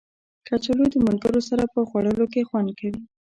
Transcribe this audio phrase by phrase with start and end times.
[0.47, 3.01] کچالو د ملګرو سره په خوړلو کې خوند کوي